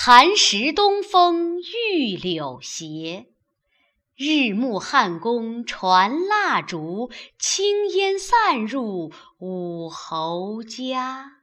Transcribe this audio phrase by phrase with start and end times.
[0.00, 3.26] 寒食东风御柳斜。
[4.14, 11.37] 日暮汉宫传蜡烛，轻烟散入五侯家。